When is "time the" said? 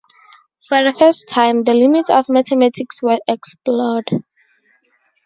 1.29-1.75